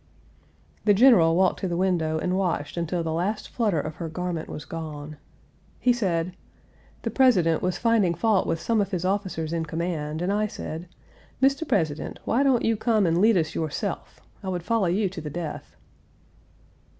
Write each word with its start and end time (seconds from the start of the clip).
The 0.85 0.95
General 0.95 1.35
walked 1.35 1.59
to 1.59 1.67
the 1.67 1.77
window 1.77 2.17
and 2.17 2.35
watched 2.35 2.75
until 2.75 3.03
the 3.03 3.35
flutter 3.53 3.79
of 3.79 3.97
her 3.97 4.09
garment 4.09 4.49
was 4.49 4.65
gone. 4.65 5.17
He 5.79 5.93
said: 5.93 6.35
"The 7.03 7.11
President 7.11 7.61
was 7.61 7.77
finding 7.77 8.15
fault 8.15 8.47
with 8.47 8.59
some 8.59 8.81
of 8.81 8.89
his 8.89 9.05
officers 9.05 9.53
in 9.53 9.65
command, 9.67 10.23
and 10.23 10.33
I 10.33 10.47
said: 10.47 10.87
'Mr. 11.39 11.67
President, 11.67 12.17
why 12.25 12.41
don't 12.41 12.65
you 12.65 12.75
come 12.77 13.05
and 13.05 13.21
lead 13.21 13.37
us 13.37 13.53
yourself; 13.53 14.19
I 14.41 14.49
would 14.49 14.63
follow 14.63 14.87
you 14.87 15.07
to 15.07 15.21
the 15.21 15.29
death.' 15.29 15.75